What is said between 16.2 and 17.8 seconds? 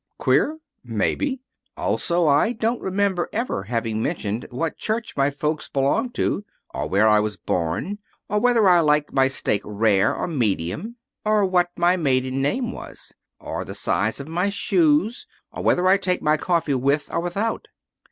my coffee with or without.